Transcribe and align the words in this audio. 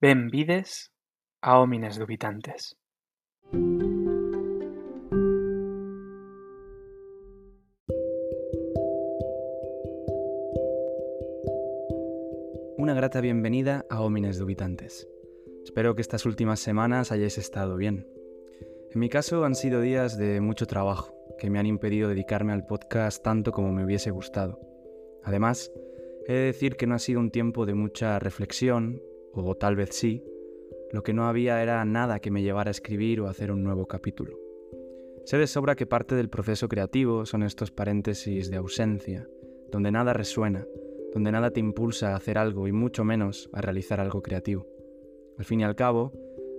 Benvides 0.00 0.92
a 1.42 1.58
Homines 1.58 1.98
Dubitantes. 1.98 2.76
Una 12.76 12.94
grata 12.94 13.20
bienvenida 13.20 13.86
a 13.90 14.00
Homines 14.00 14.38
Dubitantes. 14.38 15.08
Espero 15.64 15.96
que 15.96 16.02
estas 16.02 16.26
últimas 16.26 16.60
semanas 16.60 17.10
hayáis 17.10 17.36
estado 17.36 17.76
bien. 17.76 18.06
En 18.92 19.00
mi 19.00 19.08
caso 19.08 19.44
han 19.44 19.56
sido 19.56 19.80
días 19.80 20.16
de 20.16 20.40
mucho 20.40 20.66
trabajo, 20.66 21.12
que 21.40 21.50
me 21.50 21.58
han 21.58 21.66
impedido 21.66 22.08
dedicarme 22.08 22.52
al 22.52 22.66
podcast 22.66 23.24
tanto 23.24 23.50
como 23.50 23.72
me 23.72 23.84
hubiese 23.84 24.12
gustado. 24.12 24.60
Además, 25.24 25.72
he 26.28 26.34
de 26.34 26.44
decir 26.44 26.76
que 26.76 26.86
no 26.86 26.94
ha 26.94 27.00
sido 27.00 27.18
un 27.18 27.32
tiempo 27.32 27.66
de 27.66 27.74
mucha 27.74 28.20
reflexión, 28.20 29.02
o 29.46 29.54
tal 29.54 29.76
vez 29.76 29.90
sí, 29.92 30.22
lo 30.92 31.02
que 31.02 31.12
no 31.12 31.28
había 31.28 31.62
era 31.62 31.84
nada 31.84 32.20
que 32.20 32.30
me 32.30 32.42
llevara 32.42 32.70
a 32.70 32.72
escribir 32.72 33.20
o 33.20 33.28
hacer 33.28 33.52
un 33.52 33.62
nuevo 33.62 33.86
capítulo. 33.86 34.38
Sé 35.24 35.36
de 35.36 35.46
sobra 35.46 35.76
que 35.76 35.86
parte 35.86 36.14
del 36.14 36.30
proceso 36.30 36.68
creativo 36.68 37.26
son 37.26 37.42
estos 37.42 37.70
paréntesis 37.70 38.50
de 38.50 38.56
ausencia, 38.56 39.28
donde 39.70 39.90
nada 39.90 40.14
resuena, 40.14 40.66
donde 41.12 41.32
nada 41.32 41.50
te 41.50 41.60
impulsa 41.60 42.12
a 42.12 42.16
hacer 42.16 42.38
algo 42.38 42.68
y 42.68 42.72
mucho 42.72 43.04
menos 43.04 43.50
a 43.52 43.60
realizar 43.60 44.00
algo 44.00 44.22
creativo. 44.22 44.66
Al 45.38 45.44
fin 45.44 45.60
y 45.60 45.64
al 45.64 45.76
cabo, 45.76 46.12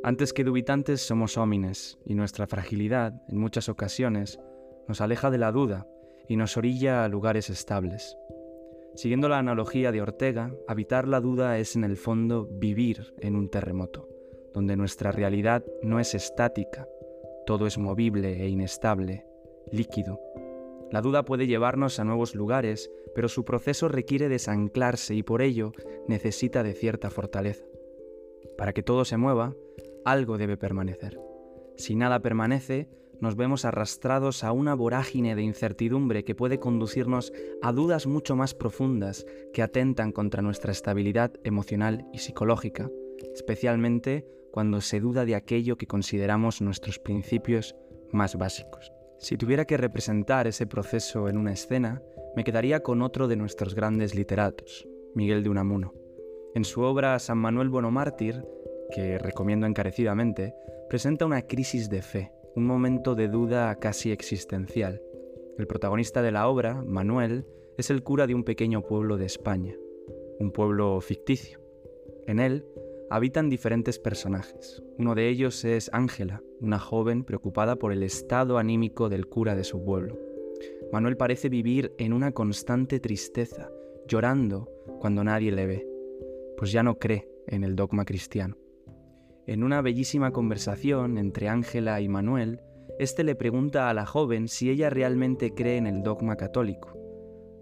antes 0.04 0.34
que 0.34 0.44
dubitantes 0.44 1.02
somos 1.02 1.38
homines 1.38 1.98
y 2.06 2.14
nuestra 2.14 2.48
fragilidad, 2.48 3.22
en 3.28 3.40
muchas 3.40 3.68
ocasiones, 3.70 4.40
nos 4.88 5.02
aleja 5.02 5.32
de 5.32 5.40
la 5.40 5.52
duda 5.52 5.88
y 6.28 6.36
nos 6.36 6.56
orilla 6.56 7.04
a 7.04 7.10
lugares 7.10 7.50
estables. 7.50 8.16
Siguiendo 9.00 9.30
la 9.30 9.38
analogía 9.38 9.94
de 9.94 10.02
Ortega, 10.02 10.54
habitar 10.68 11.08
la 11.08 11.22
duda 11.22 11.58
es 11.58 11.78
en 11.78 11.86
el 11.86 11.96
fondo 11.96 12.50
vivir 12.52 13.14
en 13.22 13.38
un 13.38 13.48
terremoto 13.48 14.10
donde 14.54 14.76
nuestra 14.76 15.14
realidad 15.14 15.64
no 15.82 16.02
es 16.02 16.16
estática, 16.16 16.86
todo 17.46 17.66
es 17.66 17.78
movible 17.78 18.44
e 18.44 18.50
inestable, 18.50 19.26
líquido. 19.72 20.20
La 20.92 21.00
duda 21.00 21.24
puede 21.24 21.48
llevarnos 21.48 21.98
a 22.02 22.04
nuevos 22.04 22.36
lugares, 22.36 22.92
pero 23.16 23.30
su 23.30 23.46
proceso 23.46 23.88
requiere 23.88 24.28
desanclarse 24.28 25.16
y 25.16 25.24
por 25.24 25.42
ello 25.42 25.72
necesita 26.10 26.62
de 26.62 26.74
cierta 26.74 27.10
fortaleza. 27.10 27.64
Para 28.58 28.74
que 28.74 28.84
todo 28.84 29.06
se 29.06 29.16
mueva, 29.16 29.56
algo 30.04 30.38
debe 30.38 30.58
permanecer. 30.58 31.18
Si 31.78 31.96
nada 31.96 32.20
permanece, 32.20 32.90
nos 33.22 33.36
vemos 33.36 33.66
arrastrados 33.66 34.44
a 34.44 34.52
una 34.52 34.74
vorágine 34.74 35.36
de 35.36 35.42
incertidumbre 35.42 36.24
que 36.24 36.36
puede 36.36 36.60
conducirnos 36.60 37.34
a 37.62 37.72
dudas 37.72 38.08
mucho 38.08 38.36
más 38.36 38.54
profundas 38.54 39.26
que 39.54 39.62
atentan 39.62 40.12
contra 40.12 40.42
nuestra 40.42 40.72
estabilidad 40.72 41.32
emocional 41.44 42.06
y 42.14 42.20
psicológica, 42.20 42.90
especialmente 43.34 44.26
cuando 44.52 44.82
se 44.82 45.00
duda 45.00 45.26
de 45.26 45.36
aquello 45.36 45.78
que 45.78 45.88
consideramos 45.88 46.62
nuestros 46.62 47.00
principios 47.00 47.76
más 48.12 48.36
básicos. 48.36 48.92
Si 49.20 49.38
tuviera 49.38 49.66
que 49.66 49.78
representar 49.78 50.48
ese 50.48 50.66
proceso 50.66 51.28
en 51.28 51.38
una 51.38 51.52
escena, 51.52 52.02
me 52.36 52.44
quedaría 52.44 52.82
con 52.82 53.02
otro 53.02 53.28
de 53.28 53.36
nuestros 53.36 53.76
grandes 53.76 54.16
literatos, 54.16 54.88
Miguel 55.14 55.44
de 55.44 55.50
Unamuno. 55.50 55.94
En 56.56 56.64
su 56.64 56.82
obra 56.82 57.20
San 57.20 57.38
Manuel 57.38 57.70
Bonomártir, 57.70 58.44
que 58.96 59.18
recomiendo 59.18 59.68
encarecidamente, 59.68 60.56
presenta 60.90 61.26
una 61.26 61.44
crisis 61.44 61.90
de 61.90 62.02
fe, 62.02 62.32
un 62.60 62.66
momento 62.66 63.16
de 63.16 63.30
duda 63.30 63.74
casi 63.80 64.12
existencial. 64.12 65.02
El 65.58 65.66
protagonista 65.66 66.22
de 66.22 66.34
la 66.34 66.50
obra, 66.50 66.84
Manuel, 66.86 67.46
es 67.78 67.90
el 67.90 68.04
cura 68.04 68.28
de 68.28 68.36
un 68.36 68.44
pequeño 68.44 68.82
pueblo 68.82 69.16
de 69.16 69.26
España, 69.26 69.74
un 70.40 70.52
pueblo 70.52 71.00
ficticio. 71.00 71.62
En 72.28 72.42
él 72.42 72.66
habitan 73.10 73.50
diferentes 73.50 73.98
personajes. 73.98 74.84
Uno 74.98 75.16
de 75.16 75.30
ellos 75.30 75.64
es 75.64 75.90
Ángela, 75.94 76.44
una 76.60 76.80
joven 76.80 77.24
preocupada 77.24 77.78
por 77.78 77.94
el 77.94 78.04
estado 78.04 78.58
anímico 78.58 79.08
del 79.08 79.28
cura 79.28 79.56
de 79.56 79.64
su 79.64 79.82
pueblo. 79.82 80.20
Manuel 80.92 81.16
parece 81.16 81.48
vivir 81.48 81.94
en 81.98 82.12
una 82.12 82.34
constante 82.34 83.00
tristeza, 83.00 83.72
llorando 84.06 84.70
cuando 85.00 85.24
nadie 85.24 85.54
le 85.54 85.66
ve, 85.66 85.88
pues 86.58 86.74
ya 86.74 86.84
no 86.84 87.00
cree 87.00 87.26
en 87.48 87.64
el 87.64 87.78
dogma 87.78 88.04
cristiano. 88.04 88.58
En 89.50 89.64
una 89.64 89.82
bellísima 89.82 90.30
conversación 90.30 91.18
entre 91.18 91.50
Ángela 91.50 92.00
y 92.02 92.08
Manuel, 92.08 92.62
este 93.00 93.24
le 93.24 93.34
pregunta 93.34 93.90
a 93.90 93.96
la 93.96 94.06
joven 94.06 94.48
si 94.48 94.70
ella 94.70 94.92
realmente 94.92 95.56
cree 95.56 95.78
en 95.78 95.88
el 95.88 96.04
dogma 96.04 96.36
católico. 96.36 96.94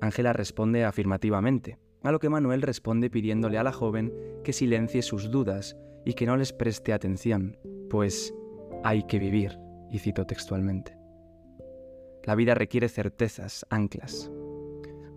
Ángela 0.02 0.34
responde 0.34 0.84
afirmativamente, 0.84 1.78
a 2.04 2.12
lo 2.12 2.20
que 2.20 2.28
Manuel 2.28 2.62
responde 2.62 3.10
pidiéndole 3.10 3.58
a 3.58 3.64
la 3.64 3.72
joven 3.72 4.14
que 4.44 4.52
silencie 4.52 5.02
sus 5.02 5.32
dudas 5.32 5.78
y 6.04 6.14
que 6.14 6.26
no 6.26 6.36
les 6.36 6.52
preste 6.52 6.92
atención, 6.92 7.58
pues 7.90 8.34
hay 8.84 9.04
que 9.04 9.18
vivir, 9.18 9.58
y 9.90 10.00
cito 10.00 10.26
textualmente. 10.26 10.98
La 12.26 12.36
vida 12.36 12.54
requiere 12.54 12.90
certezas, 12.90 13.66
anclas. 13.70 14.30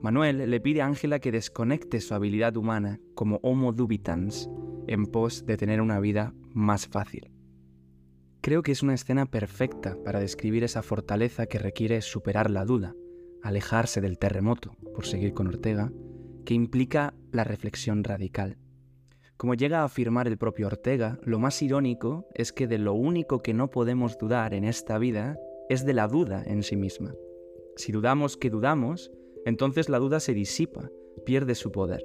Manuel 0.03 0.49
le 0.49 0.61
pide 0.61 0.83
a 0.83 0.87
Ángela 0.87 1.19
que 1.19 1.33
desconecte 1.33 2.01
su 2.01 2.15
habilidad 2.15 2.57
humana 2.57 3.01
como 3.17 3.41
Homo 3.43 3.73
dubitans 3.73 4.49
en 4.91 5.07
pos 5.07 5.47
de 5.47 5.57
tener 5.57 5.81
una 5.81 6.01
vida 6.01 6.35
más 6.53 6.87
fácil. 6.87 7.31
Creo 8.43 8.63
que 8.63 8.73
es 8.73 8.83
una 8.83 8.95
escena 8.95 9.27
perfecta 9.27 9.97
para 10.05 10.19
describir 10.19 10.65
esa 10.65 10.83
fortaleza 10.83 11.47
que 11.47 11.59
requiere 11.59 12.03
superar 12.03 12.51
la 12.51 12.65
duda, 12.65 12.95
alejarse 13.43 14.01
del 14.01 14.19
terremoto, 14.19 14.77
por 14.95 15.07
seguir 15.07 15.33
con 15.33 15.47
Ortega, 15.47 15.93
que 16.45 16.55
implica 16.55 17.15
la 17.31 17.45
reflexión 17.45 18.03
radical. 18.03 18.59
Como 19.37 19.55
llega 19.55 19.81
a 19.81 19.85
afirmar 19.85 20.27
el 20.27 20.39
propio 20.39 20.67
Ortega, 20.67 21.19
lo 21.23 21.39
más 21.39 21.63
irónico 21.63 22.27
es 22.35 22.53
que 22.53 22.67
de 22.67 22.79
lo 22.79 22.95
único 22.95 23.43
que 23.43 23.55
no 23.55 23.71
podemos 23.71 24.19
dudar 24.19 24.55
en 24.55 24.65
esta 24.65 24.99
vida 24.99 25.39
es 25.69 25.87
de 25.87 25.95
la 25.95 26.09
duda 26.09 26.43
en 26.45 26.63
sí 26.63 26.77
misma. 26.77 27.15
Si 27.77 27.93
dudamos 27.93 28.37
que 28.37 28.51
dudamos, 28.51 29.13
entonces 29.47 29.89
la 29.89 29.99
duda 29.99 30.19
se 30.19 30.35
disipa, 30.35 30.91
pierde 31.25 31.55
su 31.55 31.71
poder. 31.71 32.03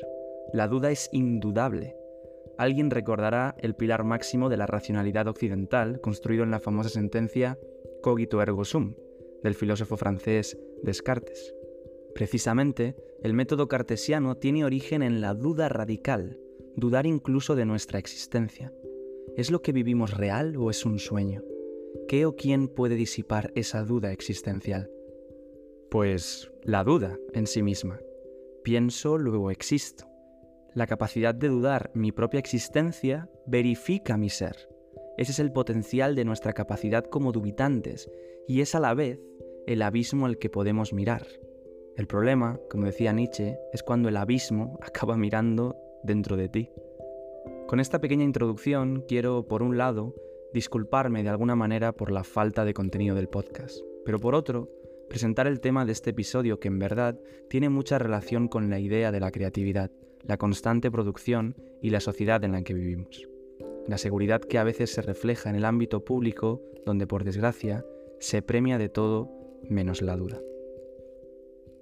La 0.54 0.68
duda 0.68 0.92
es 0.92 1.10
indudable. 1.12 1.96
Alguien 2.58 2.90
recordará 2.90 3.56
el 3.60 3.76
pilar 3.76 4.04
máximo 4.04 4.50
de 4.50 4.58
la 4.58 4.66
racionalidad 4.66 5.28
occidental, 5.28 6.00
construido 6.02 6.44
en 6.44 6.52
la 6.52 6.60
famosa 6.60 6.90
sentencia 6.90 7.58
cogito 8.02 8.42
ergo 8.42 8.66
sum, 8.66 8.94
del 9.44 9.56
filósofo 9.56 9.98
francés 9.98 10.58
Descartes. 10.84 11.56
Precisamente, 12.14 12.96
el 13.24 13.34
método 13.34 13.68
cartesiano 13.68 14.38
tiene 14.38 14.64
origen 14.64 15.02
en 15.02 15.22
la 15.22 15.34
duda 15.34 15.70
radical, 15.70 16.40
dudar 16.76 17.06
incluso 17.08 17.56
de 17.56 17.66
nuestra 17.66 18.00
existencia. 18.00 18.72
¿Es 19.36 19.52
lo 19.52 19.62
que 19.62 19.72
vivimos 19.72 20.16
real 20.16 20.56
o 20.56 20.70
es 20.70 20.86
un 20.86 21.00
sueño? 21.00 21.44
¿Qué 22.08 22.26
o 22.26 22.36
quién 22.36 22.68
puede 22.68 22.96
disipar 22.96 23.52
esa 23.56 23.84
duda 23.84 24.12
existencial? 24.12 24.90
Pues 25.90 26.52
la 26.64 26.84
duda 26.84 27.18
en 27.34 27.48
sí 27.48 27.64
misma. 27.64 28.00
Pienso, 28.64 29.18
luego 29.18 29.52
existo. 29.52 30.06
La 30.76 30.88
capacidad 30.88 31.34
de 31.34 31.48
dudar 31.48 31.90
mi 31.94 32.12
propia 32.12 32.42
existencia 32.42 33.30
verifica 33.48 34.18
mi 34.18 34.30
ser. 34.30 34.68
Ese 35.18 35.32
es 35.32 35.40
el 35.40 35.54
potencial 35.54 36.16
de 36.16 36.26
nuestra 36.26 36.52
capacidad 36.52 37.06
como 37.06 37.32
dubitantes 37.32 38.12
y 38.46 38.60
es 38.60 38.76
a 38.76 38.82
la 38.82 38.94
vez 38.94 39.22
el 39.68 39.82
abismo 39.82 40.26
al 40.26 40.38
que 40.38 40.50
podemos 40.50 40.92
mirar. 40.92 41.26
El 41.96 42.08
problema, 42.08 42.60
como 42.70 42.88
decía 42.88 43.14
Nietzsche, 43.14 43.58
es 43.72 43.84
cuando 43.84 44.10
el 44.10 44.18
abismo 44.18 44.78
acaba 44.84 45.16
mirando 45.16 45.78
dentro 46.04 46.36
de 46.36 46.50
ti. 46.50 46.70
Con 47.68 47.80
esta 47.80 48.02
pequeña 48.02 48.26
introducción 48.26 49.06
quiero, 49.08 49.48
por 49.48 49.64
un 49.64 49.78
lado, 49.78 50.14
disculparme 50.54 51.24
de 51.24 51.30
alguna 51.30 51.56
manera 51.56 51.94
por 51.94 52.12
la 52.12 52.26
falta 52.26 52.66
de 52.66 52.74
contenido 52.74 53.16
del 53.16 53.30
podcast, 53.30 53.80
pero 54.04 54.20
por 54.20 54.36
otro, 54.36 54.70
presentar 55.10 55.48
el 55.48 55.60
tema 55.60 55.86
de 55.86 55.92
este 55.92 56.12
episodio 56.12 56.60
que 56.60 56.68
en 56.68 56.80
verdad 56.80 57.20
tiene 57.50 57.70
mucha 57.70 58.00
relación 58.00 58.48
con 58.48 58.70
la 58.70 58.80
idea 58.80 59.12
de 59.12 59.20
la 59.20 59.32
creatividad, 59.32 59.92
la 60.24 60.38
constante 60.38 60.92
producción 60.92 61.56
y 61.82 61.90
la 61.90 62.00
sociedad 62.00 62.44
en 62.44 62.54
la 62.54 62.64
que 62.64 62.74
vivimos. 62.74 63.28
La 63.88 63.98
seguridad 63.98 64.42
que 64.42 64.58
a 64.58 64.64
veces 64.64 64.92
se 64.92 65.02
refleja 65.02 65.50
en 65.50 65.56
el 65.56 65.66
ámbito 65.66 66.04
público, 66.04 66.62
donde 66.86 67.06
por 67.06 67.24
desgracia 67.24 67.86
se 68.20 68.42
premia 68.42 68.78
de 68.78 68.90
todo 68.90 69.30
menos 69.70 70.02
la 70.02 70.16
duda. 70.16 70.40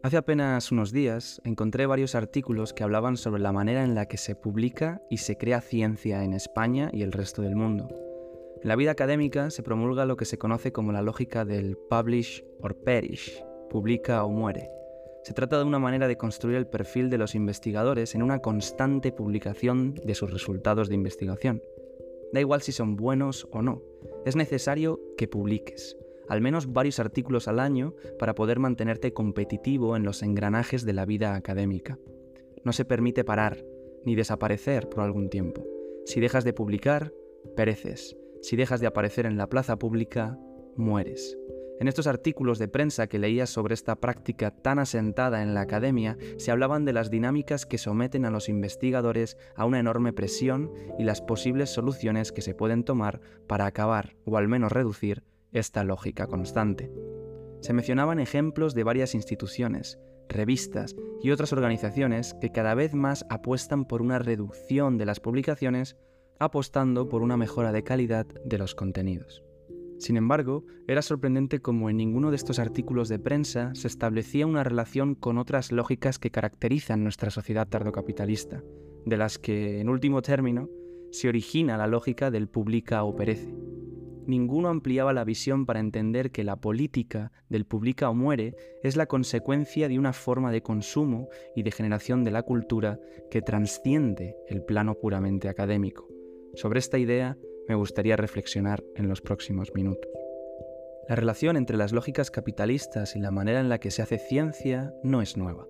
Hace 0.04 0.18
apenas 0.18 0.70
unos 0.74 0.92
días 0.92 1.42
encontré 1.46 1.86
varios 1.86 2.14
artículos 2.14 2.74
que 2.74 2.84
hablaban 2.84 3.16
sobre 3.16 3.42
la 3.42 3.54
manera 3.54 3.86
en 3.86 3.96
la 3.96 4.08
que 4.08 4.18
se 4.18 4.36
publica 4.36 5.02
y 5.10 5.18
se 5.18 5.38
crea 5.38 5.62
ciencia 5.62 6.26
en 6.26 6.34
España 6.34 6.90
y 6.92 7.04
el 7.04 7.14
resto 7.14 7.42
del 7.42 7.56
mundo. 7.56 8.03
En 8.64 8.70
la 8.70 8.78
vida 8.78 8.92
académica 8.92 9.50
se 9.50 9.62
promulga 9.62 10.06
lo 10.06 10.16
que 10.16 10.24
se 10.24 10.38
conoce 10.38 10.72
como 10.72 10.94
la 10.94 11.02
lógica 11.02 11.44
del 11.44 11.76
publish 11.76 12.46
or 12.62 12.76
perish, 12.76 13.44
publica 13.70 14.24
o 14.24 14.30
muere. 14.30 14.70
Se 15.24 15.34
trata 15.34 15.58
de 15.58 15.66
una 15.66 15.80
manera 15.80 16.08
de 16.08 16.16
construir 16.16 16.56
el 16.56 16.68
perfil 16.68 17.10
de 17.10 17.18
los 17.18 17.36
investigadores 17.36 18.16
en 18.16 18.24
una 18.24 18.40
constante 18.40 19.12
publicación 19.12 19.96
de 20.06 20.16
sus 20.16 20.32
resultados 20.32 20.88
de 20.88 20.96
investigación. 20.96 21.62
Da 22.32 22.40
igual 22.40 22.62
si 22.62 22.72
son 22.72 22.96
buenos 22.96 23.50
o 23.52 23.62
no, 23.62 23.82
es 24.26 24.38
necesario 24.38 24.98
que 25.18 25.28
publiques 25.28 25.98
al 26.30 26.40
menos 26.40 26.72
varios 26.72 27.00
artículos 27.00 27.50
al 27.50 27.60
año 27.60 27.96
para 28.18 28.34
poder 28.34 28.60
mantenerte 28.60 29.12
competitivo 29.12 29.98
en 29.98 30.04
los 30.04 30.24
engranajes 30.24 30.86
de 30.86 30.94
la 30.94 31.06
vida 31.06 31.36
académica. 31.36 32.00
No 32.64 32.72
se 32.72 32.86
permite 32.86 33.26
parar 33.26 33.62
ni 34.06 34.16
desaparecer 34.16 34.88
por 34.88 35.02
algún 35.02 35.30
tiempo. 35.30 35.66
si 36.06 36.22
dejas 36.22 36.46
de 36.46 36.54
publicar, 36.54 37.14
pereces. 37.58 38.18
Si 38.44 38.58
dejas 38.58 38.82
de 38.82 38.88
aparecer 38.88 39.26
en 39.26 39.38
la 39.38 39.48
plaza 39.48 39.80
pública, 39.80 40.38
mueres. 40.76 41.38
En 41.80 41.88
estos 41.88 42.08
artículos 42.08 42.60
de 42.60 42.68
prensa 42.68 43.08
que 43.08 43.18
leías 43.18 43.50
sobre 43.50 43.74
esta 43.74 43.96
práctica 43.96 44.52
tan 44.52 44.80
asentada 44.80 45.42
en 45.42 45.54
la 45.54 45.62
academia, 45.62 46.18
se 46.36 46.52
hablaban 46.52 46.84
de 46.84 46.92
las 46.92 47.10
dinámicas 47.10 47.66
que 47.66 47.78
someten 47.78 48.26
a 48.26 48.32
los 48.32 48.50
investigadores 48.50 49.38
a 49.56 49.64
una 49.64 49.80
enorme 49.80 50.12
presión 50.12 50.72
y 51.00 51.06
las 51.06 51.22
posibles 51.22 51.70
soluciones 51.70 52.34
que 52.34 52.42
se 52.42 52.54
pueden 52.54 52.84
tomar 52.84 53.22
para 53.48 53.66
acabar, 53.66 54.18
o 54.26 54.38
al 54.38 54.50
menos 54.50 54.74
reducir, 54.74 55.24
esta 55.54 55.86
lógica 55.86 56.28
constante. 56.28 56.92
Se 57.62 57.72
mencionaban 57.72 58.20
ejemplos 58.20 58.76
de 58.76 58.84
varias 58.84 59.16
instituciones, 59.16 60.00
revistas 60.28 60.98
y 61.22 61.32
otras 61.32 61.54
organizaciones 61.54 62.34
que 62.42 62.52
cada 62.52 62.76
vez 62.76 62.94
más 62.94 63.26
apuestan 63.30 63.86
por 63.86 64.02
una 64.02 64.20
reducción 64.20 64.98
de 64.98 65.06
las 65.06 65.22
publicaciones, 65.22 65.96
apostando 66.40 67.10
por 67.10 67.22
una 67.22 67.38
mejora 67.38 67.72
de 67.72 67.84
calidad 67.84 68.26
de 68.46 68.58
los 68.58 68.76
contenidos. 68.76 69.44
Sin 70.00 70.18
embargo, 70.18 70.66
era 70.88 71.02
sorprendente 71.02 71.62
cómo 71.62 71.90
en 71.90 71.98
ninguno 71.98 72.30
de 72.30 72.36
estos 72.36 72.60
artículos 72.60 73.08
de 73.08 73.20
prensa 73.20 73.74
se 73.74 73.88
establecía 73.88 74.46
una 74.46 74.64
relación 74.64 75.16
con 75.16 75.38
otras 75.38 75.72
lógicas 75.72 76.20
que 76.20 76.32
caracterizan 76.32 77.04
nuestra 77.04 77.30
sociedad 77.30 77.68
tardocapitalista, 77.68 78.62
de 79.06 79.18
las 79.18 79.40
que, 79.40 79.80
en 79.80 79.90
último 79.90 80.22
término, 80.22 80.70
se 81.12 81.30
origina 81.30 81.78
la 81.78 81.88
lógica 81.88 82.32
del 82.32 82.50
publica 82.50 83.04
o 83.04 83.16
perece. 83.16 83.56
Ninguno 84.26 84.70
ampliaba 84.70 85.14
la 85.14 85.26
visión 85.26 85.66
para 85.66 85.80
entender 85.80 86.32
que 86.32 86.44
la 86.44 86.56
política 86.56 87.32
del 87.50 87.66
publica 87.66 88.10
o 88.10 88.14
muere 88.14 88.56
es 88.82 88.96
la 88.96 89.06
consecuencia 89.06 89.88
de 89.90 90.00
una 90.00 90.14
forma 90.14 90.52
de 90.52 90.64
consumo 90.64 91.28
y 91.56 91.64
de 91.64 91.72
generación 91.72 92.24
de 92.24 92.32
la 92.32 92.44
cultura 92.44 93.00
que 93.30 93.42
transciende 93.42 94.36
el 94.48 94.64
plano 94.64 94.96
puramente 94.96 95.50
académico. 95.50 96.13
Sobre 96.56 96.80
esta 96.80 96.98
idea 96.98 97.38
me 97.68 97.76
gustaría 97.76 98.16
reflexionar 98.16 98.84
en 98.96 99.10
los 99.10 99.22
próximos 99.22 99.74
minutos. 99.74 100.10
La 101.10 101.16
relación 101.16 101.58
entre 101.58 101.78
las 101.78 101.92
lógicas 101.92 102.32
capitalistas 102.32 103.16
y 103.16 103.20
la 103.20 103.32
manera 103.32 103.60
en 103.60 103.70
la 103.70 103.80
que 103.80 103.92
se 103.92 104.02
hace 104.02 104.20
ciencia 104.20 104.94
no 105.04 105.22
es 105.22 105.36
nueva. 105.36 105.68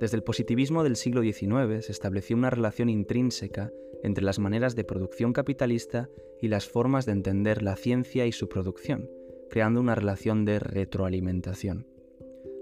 Desde 0.00 0.16
el 0.16 0.24
positivismo 0.24 0.82
del 0.82 0.96
siglo 0.96 1.22
XIX 1.22 1.84
se 1.84 1.92
estableció 1.92 2.36
una 2.36 2.50
relación 2.50 2.88
intrínseca 2.88 3.70
entre 4.02 4.24
las 4.24 4.38
maneras 4.38 4.74
de 4.74 4.84
producción 4.84 5.32
capitalista 5.32 6.08
y 6.40 6.48
las 6.48 6.66
formas 6.66 7.06
de 7.06 7.12
entender 7.12 7.62
la 7.62 7.76
ciencia 7.76 8.26
y 8.26 8.32
su 8.32 8.48
producción, 8.48 9.08
creando 9.48 9.80
una 9.80 9.94
relación 9.94 10.44
de 10.44 10.58
retroalimentación. 10.58 11.86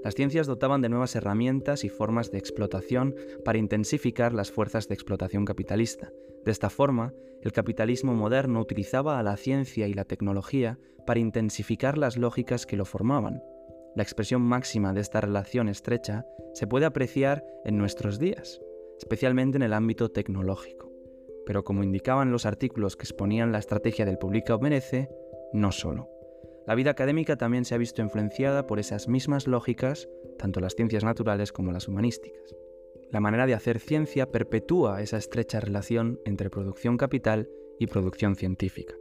Las 0.05 0.15
ciencias 0.15 0.47
dotaban 0.47 0.83
de 0.83 0.89
nuevas 0.89 1.17
herramientas 1.17 1.85
y 1.85 1.89
formas 1.89 2.31
de 2.31 2.39
explotación 2.39 3.15
para 3.45 3.59
intensificar 3.59 4.33
las 4.33 4.51
fuerzas 4.51 4.89
de 4.89 4.95
explotación 4.95 5.45
capitalista. 5.45 6.13
De 6.45 6.53
esta 6.53 6.71
forma, 6.71 7.13
el 7.43 7.53
capitalismo 7.53 8.15
moderno 8.15 8.61
utilizaba 8.61 9.19
a 9.19 9.23
la 9.23 9.37
ciencia 9.37 9.89
y 9.89 9.95
la 9.95 10.05
tecnología 10.05 10.79
para 11.07 11.21
intensificar 11.21 11.99
las 11.99 12.17
lógicas 12.17 12.67
que 12.67 12.77
lo 12.77 12.85
formaban. 12.85 13.43
La 13.97 14.03
expresión 14.03 14.43
máxima 14.43 14.93
de 14.93 15.01
esta 15.01 15.21
relación 15.21 15.69
estrecha 15.69 16.25
se 16.55 16.67
puede 16.67 16.87
apreciar 16.87 17.45
en 17.65 17.79
nuestros 17.79 18.19
días, 18.19 18.61
especialmente 18.99 19.57
en 19.57 19.63
el 19.63 19.73
ámbito 19.73 20.11
tecnológico. 20.11 20.91
Pero 21.47 21.65
como 21.65 21.83
indicaban 21.83 22.31
los 22.31 22.47
artículos 22.47 22.97
que 22.97 23.05
exponían 23.05 23.53
la 23.53 23.59
estrategia 23.59 24.05
del 24.05 24.19
Publica 24.19 24.55
o 24.55 24.61
Merece, 24.61 25.09
no 25.53 25.73
solo. 25.73 26.09
La 26.67 26.75
vida 26.75 26.91
académica 26.91 27.37
también 27.37 27.65
se 27.65 27.75
ha 27.75 27.79
visto 27.79 28.03
influenciada 28.03 28.67
por 28.67 28.79
esas 28.79 29.09
mismas 29.09 29.47
lógicas, 29.47 30.09
tanto 30.39 30.61
las 30.61 30.75
ciencias 30.75 31.03
naturales 31.03 31.53
como 31.53 31.73
las 31.73 31.89
humanísticas. 31.89 32.55
La 33.13 33.21
manera 33.21 33.47
de 33.47 33.55
hacer 33.55 33.81
ciencia 33.81 34.31
perpetúa 34.31 35.03
esa 35.03 35.17
estrecha 35.17 35.59
relación 35.59 36.21
entre 36.25 36.49
producción 36.49 36.97
capital 36.97 37.49
y 37.79 37.89
producción 37.89 38.37
científica. 38.37 38.95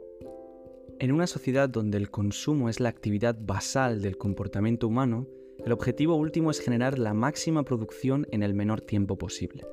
En 0.98 1.12
una 1.12 1.28
sociedad 1.28 1.68
donde 1.68 1.96
el 1.96 2.10
consumo 2.10 2.68
es 2.68 2.80
la 2.80 2.88
actividad 2.88 3.36
basal 3.40 4.02
del 4.02 4.18
comportamiento 4.18 4.88
humano, 4.88 5.28
el 5.64 5.72
objetivo 5.72 6.16
último 6.16 6.50
es 6.50 6.60
generar 6.60 6.98
la 6.98 7.14
máxima 7.14 7.62
producción 7.62 8.26
en 8.32 8.42
el 8.42 8.52
menor 8.52 8.80
tiempo 8.80 9.16
posible. 9.16 9.64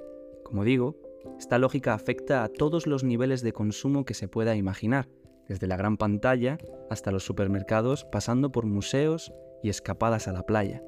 Como 0.43 0.63
digo, 0.63 0.97
esta 1.39 1.57
lógica 1.57 1.93
afecta 1.93 2.43
a 2.43 2.49
todos 2.49 2.85
los 2.85 3.03
niveles 3.03 3.41
de 3.41 3.53
consumo 3.53 4.05
que 4.05 4.13
se 4.13 4.27
pueda 4.27 4.55
imaginar, 4.55 5.09
desde 5.49 5.67
la 5.67 5.77
gran 5.77 5.97
pantalla 5.97 6.57
hasta 6.89 7.11
los 7.11 7.23
supermercados, 7.23 8.05
pasando 8.05 8.51
por 8.51 8.65
museos 8.65 9.33
y 9.63 9.69
escapadas 9.69 10.27
a 10.27 10.33
la 10.33 10.43
playa. 10.43 10.83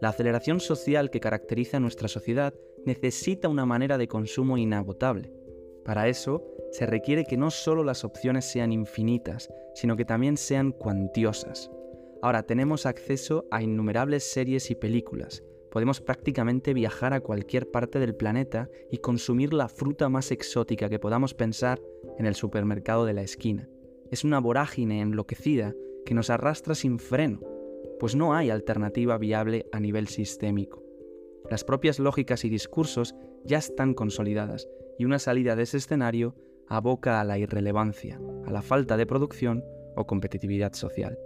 La 0.00 0.10
aceleración 0.10 0.60
social 0.60 1.10
que 1.10 1.20
caracteriza 1.20 1.78
a 1.78 1.80
nuestra 1.80 2.08
sociedad 2.08 2.54
necesita 2.86 3.48
una 3.48 3.66
manera 3.66 3.98
de 3.98 4.08
consumo 4.08 4.58
inagotable. 4.58 5.32
Para 5.84 6.08
eso, 6.08 6.42
se 6.70 6.86
requiere 6.86 7.24
que 7.24 7.36
no 7.36 7.50
solo 7.50 7.84
las 7.84 8.04
opciones 8.04 8.50
sean 8.50 8.72
infinitas, 8.72 9.48
sino 9.74 9.96
que 9.96 10.04
también 10.04 10.36
sean 10.36 10.72
cuantiosas. 10.72 11.70
Ahora 12.22 12.42
tenemos 12.44 12.86
acceso 12.86 13.46
a 13.50 13.62
innumerables 13.62 14.24
series 14.24 14.70
y 14.70 14.74
películas. 14.74 15.42
Podemos 15.70 16.00
prácticamente 16.00 16.72
viajar 16.72 17.12
a 17.12 17.20
cualquier 17.20 17.70
parte 17.70 17.98
del 17.98 18.14
planeta 18.14 18.70
y 18.90 18.98
consumir 18.98 19.52
la 19.52 19.68
fruta 19.68 20.08
más 20.08 20.30
exótica 20.30 20.88
que 20.88 20.98
podamos 20.98 21.34
pensar 21.34 21.82
en 22.18 22.26
el 22.26 22.34
supermercado 22.34 23.04
de 23.04 23.12
la 23.12 23.22
esquina. 23.22 23.68
Es 24.10 24.24
una 24.24 24.38
vorágine 24.38 25.00
enloquecida 25.00 25.74
que 26.06 26.14
nos 26.14 26.30
arrastra 26.30 26.74
sin 26.74 26.98
freno, 26.98 27.40
pues 27.98 28.14
no 28.14 28.34
hay 28.34 28.50
alternativa 28.50 29.18
viable 29.18 29.66
a 29.72 29.80
nivel 29.80 30.08
sistémico. 30.08 30.83
Las 31.50 31.62
propias 31.64 31.98
lógicas 31.98 32.44
y 32.44 32.48
discursos 32.48 33.14
ya 33.44 33.58
están 33.58 33.94
consolidadas 33.94 34.66
y 34.98 35.04
una 35.04 35.18
salida 35.18 35.56
de 35.56 35.64
ese 35.64 35.76
escenario 35.76 36.34
aboca 36.68 37.20
a 37.20 37.24
la 37.24 37.38
irrelevancia, 37.38 38.18
a 38.46 38.50
la 38.50 38.62
falta 38.62 38.96
de 38.96 39.06
producción 39.06 39.62
o 39.96 40.06
competitividad 40.06 40.72
social. 40.72 41.18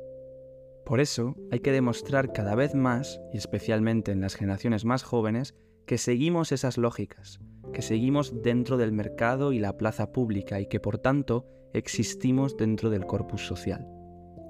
Por 0.84 1.00
eso 1.00 1.36
hay 1.50 1.60
que 1.60 1.70
demostrar 1.70 2.32
cada 2.32 2.54
vez 2.54 2.74
más, 2.74 3.20
y 3.32 3.36
especialmente 3.36 4.10
en 4.10 4.20
las 4.20 4.34
generaciones 4.34 4.84
más 4.84 5.02
jóvenes, 5.02 5.54
que 5.86 5.98
seguimos 5.98 6.50
esas 6.50 6.78
lógicas, 6.78 7.40
que 7.72 7.82
seguimos 7.82 8.42
dentro 8.42 8.76
del 8.76 8.92
mercado 8.92 9.52
y 9.52 9.58
la 9.58 9.76
plaza 9.76 10.12
pública 10.12 10.60
y 10.60 10.66
que 10.66 10.80
por 10.80 10.98
tanto 10.98 11.46
existimos 11.74 12.56
dentro 12.56 12.90
del 12.90 13.06
corpus 13.06 13.46
social. 13.46 13.86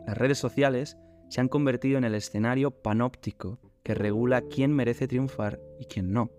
Las 0.06 0.16
redes 0.16 0.38
sociales 0.38 0.96
se 1.28 1.40
han 1.40 1.48
convertido 1.48 1.98
en 1.98 2.04
el 2.04 2.14
escenario 2.14 2.70
panóptico 2.70 3.60
que 3.88 3.94
regula 3.94 4.42
quién 4.42 4.74
merece 4.74 5.08
triunfar 5.08 5.62
y 5.80 5.86
quién 5.86 6.12
no. 6.12 6.30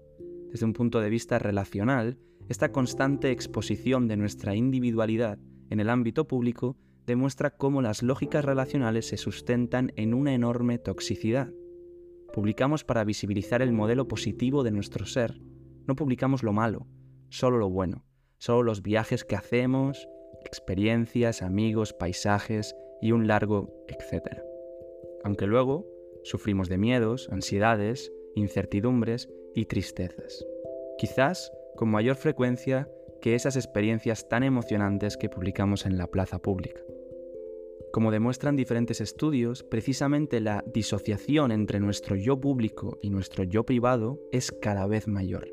Desde 0.52 0.68
un 0.68 0.74
punto 0.74 1.02
de 1.02 1.10
vista 1.10 1.40
relacional, 1.40 2.20
esta 2.48 2.72
constante 2.72 3.32
exposición 3.32 4.08
de 4.08 4.18
nuestra 4.18 4.54
individualidad 4.54 5.40
en 5.72 5.80
el 5.80 5.90
ámbito 5.90 6.28
público 6.28 6.78
demuestra 7.08 7.50
cómo 7.50 7.82
las 7.82 8.04
lógicas 8.04 8.46
relacionales 8.46 9.08
se 9.08 9.18
sustentan 9.18 9.92
en 9.96 10.14
una 10.14 10.36
enorme 10.36 10.78
toxicidad. 10.78 11.52
Publicamos 12.36 12.84
para 12.84 13.04
visibilizar 13.04 13.64
el 13.64 13.74
modelo 13.74 14.08
positivo 14.08 14.62
de 14.62 14.70
nuestro 14.70 15.08
ser, 15.08 15.42
no 15.88 15.96
publicamos 15.96 16.44
lo 16.44 16.54
malo, 16.54 16.86
solo 17.30 17.58
lo 17.58 17.72
bueno, 17.72 18.06
solo 18.38 18.62
los 18.62 18.84
viajes 18.84 19.26
que 19.26 19.36
hacemos, 19.36 20.08
experiencias, 20.46 21.42
amigos, 21.42 21.94
paisajes 21.94 22.76
y 23.02 23.12
un 23.12 23.26
largo 23.26 23.74
etcétera. 23.88 24.44
Aunque 25.24 25.48
luego 25.48 25.88
Sufrimos 26.30 26.70
de 26.70 26.78
miedos, 26.78 27.28
ansiedades, 27.32 28.14
incertidumbres 28.36 29.30
y 29.56 29.66
tristezas. 29.66 30.46
Quizás 31.00 31.52
con 31.76 31.90
mayor 31.90 32.18
frecuencia 32.18 32.88
que 33.20 33.34
esas 33.34 33.56
experiencias 33.56 34.30
tan 34.30 34.44
emocionantes 34.44 35.18
que 35.18 35.28
publicamos 35.28 35.88
en 35.88 35.98
la 35.98 36.06
plaza 36.06 36.38
pública. 36.38 36.82
Como 37.92 38.12
demuestran 38.12 38.56
diferentes 38.56 39.02
estudios, 39.02 39.64
precisamente 39.64 40.40
la 40.40 40.64
disociación 40.72 41.52
entre 41.52 41.80
nuestro 41.80 42.16
yo 42.16 42.40
público 42.40 43.00
y 43.02 43.10
nuestro 43.10 43.44
yo 43.44 43.66
privado 43.66 44.22
es 44.32 44.52
cada 44.52 44.86
vez 44.86 45.08
mayor. 45.08 45.48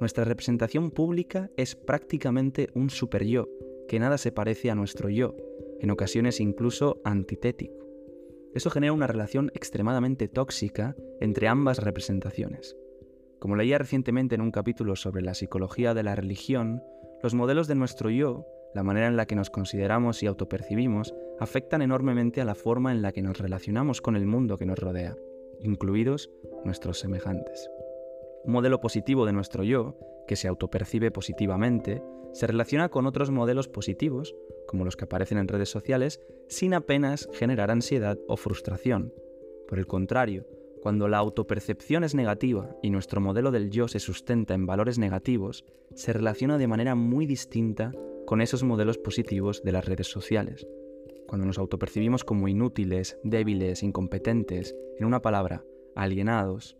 Nuestra 0.00 0.24
representación 0.24 0.92
pública 0.92 1.50
es 1.58 1.76
prácticamente 1.76 2.70
un 2.74 2.88
super 2.88 3.26
yo, 3.26 3.50
que 3.86 3.98
nada 3.98 4.16
se 4.16 4.32
parece 4.32 4.70
a 4.70 4.74
nuestro 4.74 5.10
yo, 5.10 5.36
en 5.78 5.90
ocasiones 5.90 6.40
incluso 6.40 7.02
antitético. 7.04 7.89
Eso 8.54 8.70
genera 8.70 8.92
una 8.92 9.06
relación 9.06 9.50
extremadamente 9.54 10.26
tóxica 10.26 10.96
entre 11.20 11.46
ambas 11.46 11.78
representaciones. 11.78 12.76
Como 13.38 13.56
leía 13.56 13.78
recientemente 13.78 14.34
en 14.34 14.40
un 14.40 14.50
capítulo 14.50 14.96
sobre 14.96 15.22
la 15.22 15.34
psicología 15.34 15.94
de 15.94 16.02
la 16.02 16.16
religión, 16.16 16.82
los 17.22 17.34
modelos 17.34 17.68
de 17.68 17.76
nuestro 17.76 18.10
yo, 18.10 18.46
la 18.74 18.82
manera 18.82 19.06
en 19.06 19.16
la 19.16 19.26
que 19.26 19.36
nos 19.36 19.50
consideramos 19.50 20.22
y 20.22 20.26
autopercibimos, 20.26 21.14
afectan 21.38 21.80
enormemente 21.80 22.40
a 22.40 22.44
la 22.44 22.54
forma 22.54 22.92
en 22.92 23.02
la 23.02 23.12
que 23.12 23.22
nos 23.22 23.38
relacionamos 23.38 24.00
con 24.00 24.16
el 24.16 24.26
mundo 24.26 24.58
que 24.58 24.66
nos 24.66 24.78
rodea, 24.78 25.16
incluidos 25.60 26.30
nuestros 26.64 26.98
semejantes. 26.98 27.70
Un 28.44 28.52
modelo 28.52 28.80
positivo 28.80 29.26
de 29.26 29.32
nuestro 29.32 29.62
yo, 29.62 29.96
que 30.30 30.36
se 30.36 30.46
autopercibe 30.46 31.10
positivamente, 31.10 32.04
se 32.32 32.46
relaciona 32.46 32.88
con 32.88 33.04
otros 33.04 33.32
modelos 33.32 33.66
positivos, 33.66 34.36
como 34.68 34.84
los 34.84 34.94
que 34.94 35.06
aparecen 35.06 35.38
en 35.38 35.48
redes 35.48 35.70
sociales, 35.70 36.20
sin 36.46 36.72
apenas 36.72 37.28
generar 37.32 37.72
ansiedad 37.72 38.16
o 38.28 38.36
frustración. 38.36 39.12
Por 39.66 39.80
el 39.80 39.88
contrario, 39.88 40.46
cuando 40.82 41.08
la 41.08 41.18
autopercepción 41.18 42.04
es 42.04 42.14
negativa 42.14 42.76
y 42.80 42.90
nuestro 42.90 43.20
modelo 43.20 43.50
del 43.50 43.70
yo 43.70 43.88
se 43.88 43.98
sustenta 43.98 44.54
en 44.54 44.66
valores 44.66 45.00
negativos, 45.00 45.64
se 45.96 46.12
relaciona 46.12 46.58
de 46.58 46.68
manera 46.68 46.94
muy 46.94 47.26
distinta 47.26 47.90
con 48.24 48.40
esos 48.40 48.62
modelos 48.62 48.98
positivos 48.98 49.64
de 49.64 49.72
las 49.72 49.84
redes 49.84 50.06
sociales. 50.06 50.64
Cuando 51.26 51.44
nos 51.44 51.58
autopercibimos 51.58 52.22
como 52.22 52.46
inútiles, 52.46 53.18
débiles, 53.24 53.82
incompetentes, 53.82 54.76
en 54.96 55.06
una 55.06 55.22
palabra, 55.22 55.64
alienados, 55.96 56.76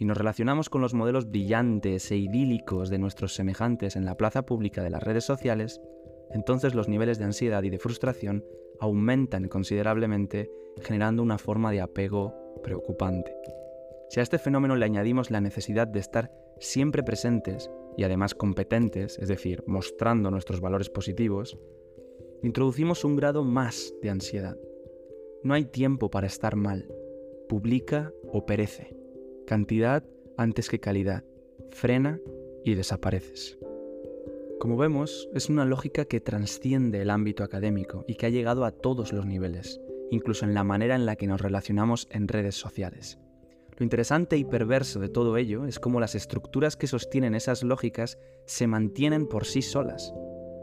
y 0.00 0.06
nos 0.06 0.16
relacionamos 0.16 0.70
con 0.70 0.80
los 0.80 0.94
modelos 0.94 1.30
brillantes 1.30 2.10
e 2.10 2.16
idílicos 2.16 2.88
de 2.88 2.98
nuestros 2.98 3.34
semejantes 3.34 3.96
en 3.96 4.06
la 4.06 4.16
plaza 4.16 4.46
pública 4.46 4.82
de 4.82 4.88
las 4.88 5.02
redes 5.02 5.24
sociales, 5.24 5.78
entonces 6.30 6.74
los 6.74 6.88
niveles 6.88 7.18
de 7.18 7.26
ansiedad 7.26 7.62
y 7.64 7.68
de 7.68 7.78
frustración 7.78 8.42
aumentan 8.80 9.48
considerablemente, 9.48 10.50
generando 10.80 11.22
una 11.22 11.36
forma 11.36 11.70
de 11.70 11.82
apego 11.82 12.34
preocupante. 12.62 13.36
Si 14.08 14.20
a 14.20 14.22
este 14.22 14.38
fenómeno 14.38 14.74
le 14.74 14.86
añadimos 14.86 15.30
la 15.30 15.42
necesidad 15.42 15.86
de 15.86 16.00
estar 16.00 16.32
siempre 16.58 17.02
presentes 17.02 17.70
y 17.98 18.04
además 18.04 18.34
competentes, 18.34 19.18
es 19.18 19.28
decir, 19.28 19.62
mostrando 19.66 20.30
nuestros 20.30 20.62
valores 20.62 20.88
positivos, 20.88 21.58
introducimos 22.42 23.04
un 23.04 23.16
grado 23.16 23.44
más 23.44 23.92
de 24.00 24.08
ansiedad. 24.08 24.56
No 25.42 25.52
hay 25.52 25.66
tiempo 25.66 26.10
para 26.10 26.26
estar 26.26 26.56
mal. 26.56 26.90
Publica 27.50 28.14
o 28.32 28.46
perece 28.46 28.99
cantidad 29.50 30.04
antes 30.36 30.68
que 30.68 30.78
calidad, 30.78 31.24
frena 31.70 32.20
y 32.64 32.76
desapareces. 32.76 33.58
Como 34.60 34.76
vemos, 34.76 35.28
es 35.34 35.48
una 35.48 35.64
lógica 35.64 36.04
que 36.04 36.20
trasciende 36.20 37.02
el 37.02 37.10
ámbito 37.10 37.42
académico 37.42 38.04
y 38.06 38.14
que 38.14 38.26
ha 38.26 38.28
llegado 38.28 38.64
a 38.64 38.70
todos 38.70 39.12
los 39.12 39.26
niveles, 39.26 39.80
incluso 40.12 40.44
en 40.44 40.54
la 40.54 40.62
manera 40.62 40.94
en 40.94 41.04
la 41.04 41.16
que 41.16 41.26
nos 41.26 41.40
relacionamos 41.40 42.06
en 42.12 42.28
redes 42.28 42.54
sociales. 42.54 43.18
Lo 43.76 43.82
interesante 43.82 44.36
y 44.36 44.44
perverso 44.44 45.00
de 45.00 45.08
todo 45.08 45.36
ello 45.36 45.66
es 45.66 45.80
cómo 45.80 45.98
las 45.98 46.14
estructuras 46.14 46.76
que 46.76 46.86
sostienen 46.86 47.34
esas 47.34 47.64
lógicas 47.64 48.20
se 48.46 48.68
mantienen 48.68 49.26
por 49.26 49.46
sí 49.46 49.62
solas. 49.62 50.14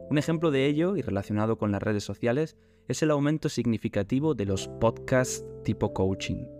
Un 0.09 0.17
ejemplo 0.17 0.49
de 0.49 0.65
ello, 0.65 0.95
y 0.95 1.01
relacionado 1.01 1.57
con 1.57 1.73
las 1.73 1.83
redes 1.83 2.05
sociales, 2.05 2.55
es 2.87 3.03
el 3.03 3.11
aumento 3.11 3.49
significativo 3.49 4.33
de 4.33 4.45
los 4.45 4.69
podcasts 4.79 5.43
tipo 5.65 5.91
coaching. 5.91 6.56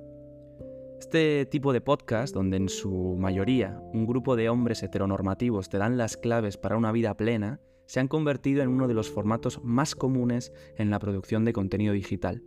Este 1.00 1.46
tipo 1.46 1.74
de 1.74 1.82
podcast, 1.82 2.34
donde 2.34 2.58
en 2.58 2.70
su 2.70 3.16
mayoría 3.18 3.80
un 3.94 4.08
grupo 4.08 4.36
de 4.36 4.50
hombres 4.50 4.82
heteronormativos 4.82 5.70
te 5.70 5.78
dan 5.78 5.96
las 5.98 6.18
claves 6.18 6.58
para 6.58 6.76
una 6.76 6.92
vida 6.92 7.16
plena, 7.16 7.62
se 7.86 8.00
han 8.00 8.08
convertido 8.08 8.64
en 8.64 8.70
uno 8.70 8.88
de 8.88 8.96
los 8.96 9.10
formatos 9.10 9.64
más 9.64 9.96
comunes 9.96 10.52
en 10.76 10.90
la 10.90 11.00
producción 11.00 11.46
de 11.46 11.54
contenido 11.54 11.94
digital. 11.94 12.44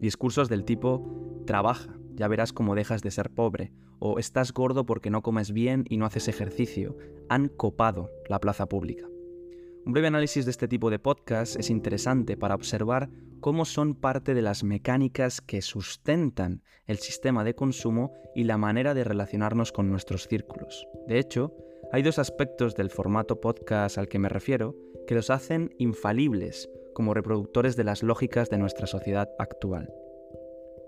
Discursos 0.00 0.48
del 0.48 0.64
tipo 0.64 1.42
trabaja, 1.46 1.98
ya 2.14 2.28
verás 2.28 2.52
cómo 2.52 2.74
dejas 2.74 3.02
de 3.02 3.10
ser 3.10 3.30
pobre, 3.30 3.72
o 3.98 4.18
estás 4.18 4.52
gordo 4.52 4.86
porque 4.86 5.10
no 5.10 5.22
comes 5.22 5.52
bien 5.52 5.84
y 5.88 5.98
no 5.98 6.06
haces 6.06 6.28
ejercicio, 6.28 6.96
han 7.28 7.48
copado 7.48 8.10
la 8.28 8.40
plaza 8.40 8.66
pública. 8.68 9.06
Un 9.86 9.92
breve 9.92 10.08
análisis 10.08 10.44
de 10.44 10.50
este 10.50 10.66
tipo 10.66 10.90
de 10.90 10.98
podcast 10.98 11.54
es 11.54 11.70
interesante 11.70 12.36
para 12.36 12.56
observar 12.56 13.08
cómo 13.38 13.64
son 13.64 13.94
parte 13.94 14.34
de 14.34 14.42
las 14.42 14.64
mecánicas 14.64 15.40
que 15.40 15.62
sustentan 15.62 16.64
el 16.86 16.98
sistema 16.98 17.44
de 17.44 17.54
consumo 17.54 18.12
y 18.34 18.42
la 18.42 18.58
manera 18.58 18.94
de 18.94 19.04
relacionarnos 19.04 19.70
con 19.70 19.88
nuestros 19.88 20.26
círculos. 20.26 20.88
De 21.06 21.20
hecho, 21.20 21.54
hay 21.92 22.02
dos 22.02 22.18
aspectos 22.18 22.74
del 22.74 22.90
formato 22.90 23.40
podcast 23.40 23.96
al 23.96 24.08
que 24.08 24.18
me 24.18 24.28
refiero 24.28 24.74
que 25.06 25.14
los 25.14 25.30
hacen 25.30 25.72
infalibles 25.78 26.68
como 26.92 27.14
reproductores 27.14 27.76
de 27.76 27.84
las 27.84 28.02
lógicas 28.02 28.50
de 28.50 28.58
nuestra 28.58 28.88
sociedad 28.88 29.30
actual. 29.38 29.88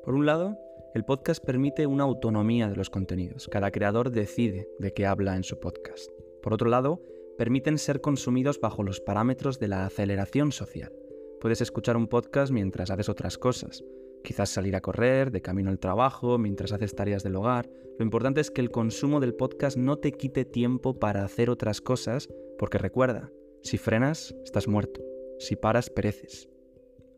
Por 0.03 0.15
un 0.15 0.27
lado, 0.27 0.59
el 0.97 1.05
podcast 1.05 1.45
permite 1.45 1.87
una 1.87 2.03
autonomía 2.03 2.69
de 2.69 2.75
los 2.75 2.91
contenidos. 2.91 3.47
Cada 3.47 3.71
creador 3.71 4.11
decide 4.11 4.67
de 4.81 4.93
qué 4.93 5.07
habla 5.07 5.37
en 5.37 5.45
su 5.45 5.61
podcast. 5.61 6.11
Por 6.43 6.53
otro 6.53 6.69
lado, 6.69 7.01
permiten 7.39 7.79
ser 7.79 8.01
consumidos 8.01 8.61
bajo 8.61 8.83
los 8.83 9.01
parámetros 9.01 9.61
de 9.61 9.69
la 9.69 9.87
aceleración 9.87 10.51
social. 10.51 10.93
Puedes 11.41 11.61
escuchar 11.61 11.97
un 11.97 12.09
podcast 12.09 12.53
mientras 12.53 12.91
haces 12.91 13.09
otras 13.09 13.39
cosas, 13.39 13.85
quizás 14.25 14.51
salir 14.51 14.75
a 14.75 14.81
correr, 14.81 15.31
de 15.31 15.41
camino 15.41 15.71
al 15.71 15.79
trabajo, 15.79 16.37
mientras 16.37 16.73
haces 16.73 16.97
tareas 16.97 17.23
del 17.23 17.37
hogar. 17.37 17.71
Lo 17.97 18.05
importante 18.05 18.41
es 18.41 18.51
que 18.51 18.61
el 18.61 18.73
consumo 18.73 19.21
del 19.21 19.35
podcast 19.35 19.77
no 19.77 19.99
te 19.99 20.11
quite 20.11 20.45
tiempo 20.45 20.99
para 20.99 21.25
hacer 21.25 21.49
otras 21.49 21.81
cosas, 21.81 22.29
porque 22.59 22.79
recuerda, 22.79 23.31
si 23.63 23.79
frenas, 23.79 24.35
estás 24.45 24.67
muerto, 24.67 25.01
si 25.39 25.55
paras, 25.55 25.91
pereces. 25.91 26.49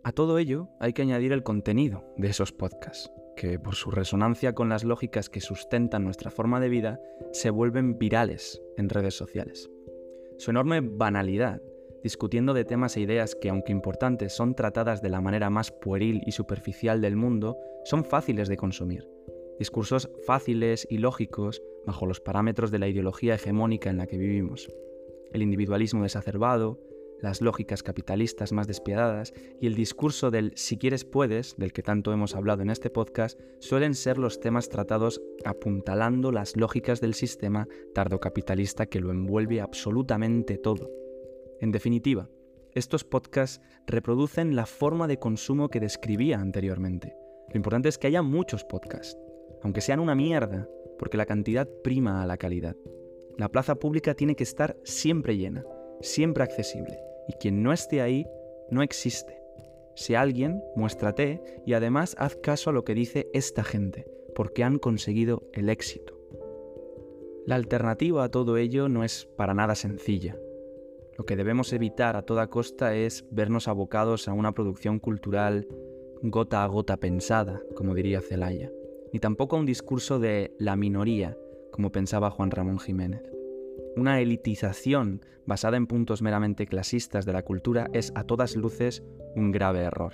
A 0.04 0.12
todo 0.12 0.38
ello 0.38 0.68
hay 0.80 0.92
que 0.92 1.02
añadir 1.02 1.32
el 1.32 1.42
contenido 1.42 2.04
de 2.18 2.28
esos 2.28 2.52
podcasts, 2.52 3.10
que 3.36 3.58
por 3.58 3.74
su 3.74 3.90
resonancia 3.90 4.54
con 4.54 4.68
las 4.68 4.84
lógicas 4.84 5.30
que 5.30 5.40
sustentan 5.40 6.04
nuestra 6.04 6.30
forma 6.30 6.60
de 6.60 6.68
vida, 6.68 7.00
se 7.32 7.48
vuelven 7.48 7.98
virales 7.98 8.60
en 8.76 8.90
redes 8.90 9.14
sociales. 9.14 9.70
Su 10.40 10.52
enorme 10.52 10.80
banalidad, 10.80 11.60
discutiendo 12.02 12.54
de 12.54 12.64
temas 12.64 12.96
e 12.96 13.02
ideas 13.02 13.34
que, 13.34 13.50
aunque 13.50 13.72
importantes, 13.72 14.32
son 14.32 14.54
tratadas 14.54 15.02
de 15.02 15.10
la 15.10 15.20
manera 15.20 15.50
más 15.50 15.70
pueril 15.70 16.22
y 16.24 16.32
superficial 16.32 17.02
del 17.02 17.14
mundo, 17.14 17.58
son 17.84 18.06
fáciles 18.06 18.48
de 18.48 18.56
consumir. 18.56 19.06
Discursos 19.58 20.10
fáciles 20.26 20.86
y 20.88 20.96
lógicos 20.96 21.60
bajo 21.84 22.06
los 22.06 22.20
parámetros 22.20 22.70
de 22.70 22.78
la 22.78 22.88
ideología 22.88 23.34
hegemónica 23.34 23.90
en 23.90 23.98
la 23.98 24.06
que 24.06 24.16
vivimos. 24.16 24.70
El 25.30 25.42
individualismo 25.42 26.04
desacerbado, 26.04 26.80
las 27.22 27.40
lógicas 27.40 27.82
capitalistas 27.82 28.52
más 28.52 28.66
despiadadas 28.66 29.32
y 29.60 29.66
el 29.66 29.74
discurso 29.74 30.30
del 30.30 30.52
si 30.56 30.76
quieres 30.76 31.04
puedes, 31.04 31.56
del 31.56 31.72
que 31.72 31.82
tanto 31.82 32.12
hemos 32.12 32.34
hablado 32.34 32.62
en 32.62 32.70
este 32.70 32.90
podcast, 32.90 33.40
suelen 33.58 33.94
ser 33.94 34.18
los 34.18 34.40
temas 34.40 34.68
tratados 34.68 35.20
apuntalando 35.44 36.32
las 36.32 36.56
lógicas 36.56 37.00
del 37.00 37.14
sistema 37.14 37.68
tardocapitalista 37.94 38.86
que 38.86 39.00
lo 39.00 39.10
envuelve 39.10 39.60
absolutamente 39.60 40.58
todo. 40.58 40.90
En 41.60 41.72
definitiva, 41.72 42.28
estos 42.72 43.04
podcasts 43.04 43.60
reproducen 43.86 44.56
la 44.56 44.66
forma 44.66 45.08
de 45.08 45.18
consumo 45.18 45.68
que 45.68 45.80
describía 45.80 46.40
anteriormente. 46.40 47.14
Lo 47.48 47.56
importante 47.56 47.88
es 47.88 47.98
que 47.98 48.06
haya 48.06 48.22
muchos 48.22 48.64
podcasts, 48.64 49.18
aunque 49.62 49.80
sean 49.80 50.00
una 50.00 50.14
mierda, 50.14 50.68
porque 50.98 51.16
la 51.16 51.26
cantidad 51.26 51.68
prima 51.82 52.22
a 52.22 52.26
la 52.26 52.36
calidad. 52.36 52.76
La 53.36 53.48
plaza 53.48 53.74
pública 53.74 54.14
tiene 54.14 54.36
que 54.36 54.44
estar 54.44 54.76
siempre 54.84 55.36
llena, 55.36 55.64
siempre 56.00 56.44
accesible 56.44 57.09
y 57.30 57.32
quien 57.34 57.62
no 57.62 57.72
esté 57.72 58.00
ahí 58.00 58.26
no 58.70 58.82
existe. 58.82 59.40
Si 59.94 60.16
alguien, 60.16 60.64
muéstrate 60.74 61.40
y 61.64 61.74
además 61.74 62.16
haz 62.18 62.34
caso 62.34 62.70
a 62.70 62.72
lo 62.72 62.84
que 62.84 62.94
dice 62.94 63.28
esta 63.32 63.62
gente, 63.62 64.06
porque 64.34 64.64
han 64.64 64.78
conseguido 64.78 65.44
el 65.52 65.68
éxito. 65.68 66.18
La 67.46 67.54
alternativa 67.54 68.24
a 68.24 68.30
todo 68.30 68.56
ello 68.56 68.88
no 68.88 69.04
es 69.04 69.26
para 69.36 69.54
nada 69.54 69.76
sencilla. 69.76 70.36
Lo 71.16 71.24
que 71.24 71.36
debemos 71.36 71.72
evitar 71.72 72.16
a 72.16 72.22
toda 72.22 72.48
costa 72.48 72.96
es 72.96 73.24
vernos 73.30 73.68
abocados 73.68 74.26
a 74.26 74.32
una 74.32 74.52
producción 74.52 74.98
cultural 74.98 75.68
gota 76.22 76.64
a 76.64 76.66
gota 76.66 76.96
pensada, 76.96 77.62
como 77.76 77.94
diría 77.94 78.20
Celaya, 78.20 78.72
ni 79.12 79.20
tampoco 79.20 79.56
a 79.56 79.60
un 79.60 79.66
discurso 79.66 80.18
de 80.18 80.52
la 80.58 80.74
minoría, 80.74 81.38
como 81.70 81.92
pensaba 81.92 82.30
Juan 82.30 82.50
Ramón 82.50 82.80
Jiménez. 82.80 83.22
Una 83.96 84.20
elitización 84.20 85.24
basada 85.46 85.76
en 85.76 85.86
puntos 85.86 86.22
meramente 86.22 86.66
clasistas 86.66 87.26
de 87.26 87.32
la 87.32 87.42
cultura 87.42 87.88
es 87.92 88.12
a 88.14 88.24
todas 88.24 88.54
luces 88.54 89.02
un 89.34 89.50
grave 89.50 89.80
error. 89.80 90.12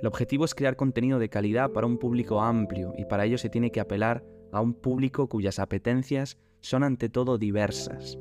El 0.00 0.06
objetivo 0.06 0.44
es 0.44 0.54
crear 0.54 0.76
contenido 0.76 1.18
de 1.18 1.28
calidad 1.28 1.70
para 1.70 1.86
un 1.86 1.98
público 1.98 2.40
amplio 2.40 2.92
y 2.96 3.04
para 3.04 3.24
ello 3.24 3.38
se 3.38 3.48
tiene 3.48 3.70
que 3.70 3.80
apelar 3.80 4.24
a 4.52 4.60
un 4.60 4.74
público 4.74 5.28
cuyas 5.28 5.58
apetencias 5.58 6.38
son 6.60 6.84
ante 6.84 7.08
todo 7.08 7.38
diversas. 7.38 8.18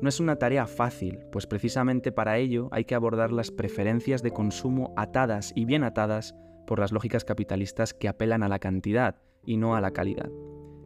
No 0.00 0.08
es 0.08 0.20
una 0.20 0.36
tarea 0.36 0.66
fácil, 0.66 1.18
pues 1.30 1.46
precisamente 1.46 2.12
para 2.12 2.38
ello 2.38 2.68
hay 2.70 2.84
que 2.84 2.94
abordar 2.94 3.32
las 3.32 3.50
preferencias 3.50 4.22
de 4.22 4.30
consumo 4.30 4.94
atadas 4.96 5.52
y 5.54 5.64
bien 5.64 5.84
atadas 5.84 6.34
por 6.66 6.78
las 6.78 6.92
lógicas 6.92 7.24
capitalistas 7.24 7.94
que 7.94 8.08
apelan 8.08 8.42
a 8.42 8.48
la 8.48 8.60
cantidad 8.60 9.16
y 9.44 9.56
no 9.56 9.74
a 9.74 9.80
la 9.80 9.90
calidad. 9.90 10.30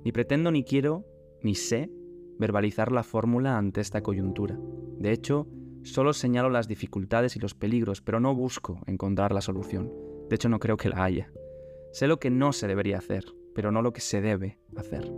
Ni 0.05 0.13
pretendo 0.13 0.51
ni 0.51 0.65
quiero, 0.65 1.05
ni 1.43 1.55
sé 1.55 1.91
verbalizar 2.38 2.93
la 2.93 3.03
fórmula 3.03 3.57
ante 3.57 3.81
esta 3.81 4.03
coyuntura. 4.03 4.59
De 4.99 5.12
hecho, 5.12 5.49
solo 5.83 6.12
señalo 6.12 6.50
las 6.50 6.69
dificultades 6.69 7.37
y 7.37 7.41
los 7.41 7.55
peligros, 7.55 8.00
pero 8.00 8.21
no 8.21 8.35
busco 8.35 8.81
encontrar 8.87 9.33
la 9.33 9.41
solución. 9.41 9.93
De 10.29 10.37
hecho, 10.37 10.49
no 10.49 10.59
creo 10.59 10.76
que 10.76 10.88
la 10.88 11.05
haya. 11.05 11.31
Sé 11.93 12.07
lo 12.09 12.19
que 12.19 12.31
no 12.31 12.53
se 12.53 12.67
debería 12.67 12.99
hacer, 12.99 13.25
pero 13.55 13.71
no 13.71 13.83
lo 13.83 13.93
que 13.93 14.00
se 14.00 14.21
debe 14.21 14.59
hacer. 14.76 15.12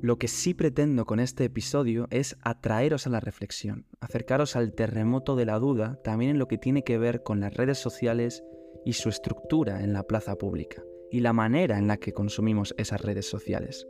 Lo 0.00 0.16
que 0.16 0.28
sí 0.28 0.54
pretendo 0.54 1.06
con 1.06 1.18
este 1.18 1.44
episodio 1.44 2.06
es 2.10 2.36
atraeros 2.42 3.08
a 3.08 3.10
la 3.10 3.18
reflexión, 3.18 3.84
acercaros 4.00 4.54
al 4.54 4.72
terremoto 4.72 5.34
de 5.34 5.44
la 5.44 5.58
duda 5.58 6.00
también 6.04 6.30
en 6.30 6.38
lo 6.38 6.46
que 6.46 6.56
tiene 6.56 6.84
que 6.84 6.98
ver 6.98 7.24
con 7.24 7.40
las 7.40 7.52
redes 7.54 7.78
sociales 7.78 8.44
y 8.84 8.92
su 8.92 9.08
estructura 9.08 9.82
en 9.82 9.92
la 9.92 10.04
plaza 10.04 10.36
pública, 10.36 10.84
y 11.10 11.18
la 11.18 11.32
manera 11.32 11.78
en 11.78 11.88
la 11.88 11.96
que 11.96 12.12
consumimos 12.12 12.76
esas 12.78 13.00
redes 13.00 13.28
sociales. 13.28 13.88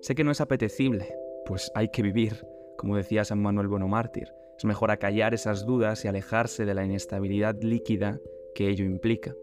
Sé 0.00 0.14
que 0.14 0.24
no 0.24 0.30
es 0.30 0.40
apetecible, 0.40 1.14
pues 1.46 1.70
hay 1.74 1.88
que 1.88 2.02
vivir, 2.02 2.44
como 2.76 2.96
decía 2.96 3.24
San 3.24 3.40
Manuel 3.40 3.68
Bonomártir. 3.68 4.28
Es 4.58 4.64
mejor 4.64 4.90
acallar 4.90 5.32
esas 5.32 5.64
dudas 5.64 6.04
y 6.04 6.08
alejarse 6.08 6.64
de 6.64 6.74
la 6.74 6.84
inestabilidad 6.84 7.56
líquida 7.62 8.20
que 8.54 8.68
ello 8.68 8.84
implica. 8.84 9.34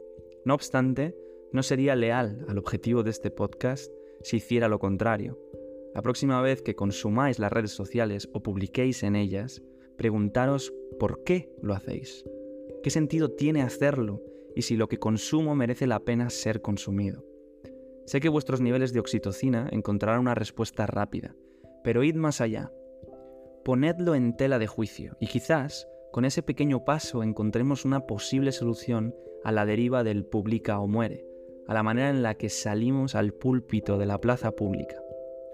No 0.46 0.54
obstante, 0.54 1.16
no 1.52 1.64
sería 1.64 1.96
leal 1.96 2.46
al 2.50 2.58
objetivo 2.58 3.04
de 3.04 3.12
este 3.12 3.32
podcast 3.32 3.92
si 4.22 4.38
hiciera 4.38 4.68
lo 4.68 4.80
contrario. 4.80 5.40
La 5.94 6.02
próxima 6.02 6.42
vez 6.42 6.62
que 6.62 6.76
consumáis 6.76 7.40
las 7.40 7.52
redes 7.52 7.72
sociales 7.72 8.28
o 8.34 8.42
publiquéis 8.42 9.04
en 9.04 9.16
ellas, 9.16 9.62
preguntaros 9.98 10.74
por 11.00 11.24
qué 11.24 11.54
lo 11.62 11.74
hacéis. 11.74 12.26
¿Qué 12.82 12.90
sentido 12.90 13.30
tiene 13.30 13.62
hacerlo? 13.62 14.22
Y 14.56 14.64
si 14.64 14.76
lo 14.76 14.88
que 14.88 15.00
consumo 15.00 15.56
merece 15.56 15.88
la 15.88 16.00
pena 16.00 16.30
ser 16.30 16.62
consumido. 16.62 17.24
Sé 18.06 18.20
que 18.20 18.30
vuestros 18.30 18.60
niveles 18.60 18.92
de 18.92 19.00
oxitocina 19.00 19.70
encontrarán 19.72 20.20
una 20.20 20.36
respuesta 20.36 20.86
rápida, 20.86 21.36
pero 21.84 22.04
id 22.04 22.16
más 22.16 22.42
allá. 22.42 22.72
Ponedlo 23.64 24.16
en 24.16 24.36
tela 24.36 24.60
de 24.60 24.68
juicio 24.68 25.16
y 25.20 25.28
quizás 25.28 25.88
con 26.12 26.26
ese 26.26 26.44
pequeño 26.44 26.86
paso 26.86 27.24
encontremos 27.24 27.86
una 27.86 28.06
posible 28.06 28.52
solución 28.52 29.16
a 29.44 29.52
la 29.52 29.66
deriva 29.66 30.04
del 30.04 30.26
publica 30.26 30.80
o 30.80 30.88
muere, 30.88 31.26
a 31.68 31.74
la 31.74 31.84
manera 31.84 32.10
en 32.10 32.24
la 32.24 32.36
que 32.36 32.50
salimos 32.50 33.16
al 33.16 33.34
púlpito 33.34 33.98
de 33.98 34.06
la 34.06 34.20
plaza 34.20 34.52
pública, 34.52 35.02